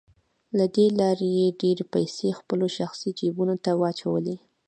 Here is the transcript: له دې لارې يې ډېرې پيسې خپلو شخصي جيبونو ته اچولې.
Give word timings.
له 0.57 0.65
دې 0.75 0.85
لارې 0.99 1.29
يې 1.39 1.47
ډېرې 1.61 1.85
پيسې 1.93 2.27
خپلو 2.39 2.65
شخصي 2.77 3.09
جيبونو 3.19 3.55
ته 3.63 3.71
اچولې. 3.91 4.35